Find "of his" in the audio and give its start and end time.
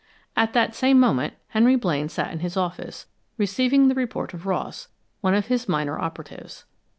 5.35-5.69